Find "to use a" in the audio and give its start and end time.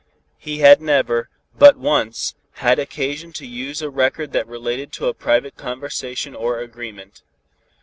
3.33-3.91